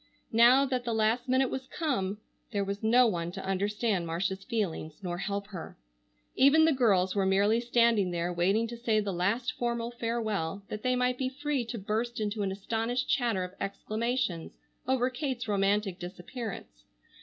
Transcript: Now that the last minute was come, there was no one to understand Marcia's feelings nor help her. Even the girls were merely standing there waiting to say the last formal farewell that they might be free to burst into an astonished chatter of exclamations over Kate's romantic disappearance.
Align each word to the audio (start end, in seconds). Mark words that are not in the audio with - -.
Now 0.33 0.65
that 0.65 0.83
the 0.83 0.95
last 0.95 1.29
minute 1.29 1.51
was 1.51 1.67
come, 1.67 2.17
there 2.51 2.63
was 2.63 2.81
no 2.81 3.05
one 3.05 3.31
to 3.33 3.45
understand 3.45 4.07
Marcia's 4.07 4.43
feelings 4.43 4.97
nor 5.03 5.19
help 5.19 5.45
her. 5.49 5.77
Even 6.35 6.65
the 6.65 6.73
girls 6.73 7.13
were 7.13 7.23
merely 7.27 7.59
standing 7.59 8.09
there 8.09 8.33
waiting 8.33 8.65
to 8.69 8.77
say 8.77 8.99
the 8.99 9.13
last 9.13 9.51
formal 9.51 9.91
farewell 9.91 10.63
that 10.69 10.81
they 10.81 10.95
might 10.95 11.19
be 11.19 11.29
free 11.29 11.63
to 11.65 11.77
burst 11.77 12.19
into 12.19 12.41
an 12.41 12.51
astonished 12.51 13.09
chatter 13.11 13.43
of 13.43 13.53
exclamations 13.61 14.53
over 14.87 15.11
Kate's 15.11 15.47
romantic 15.47 15.99
disappearance. 15.99 16.83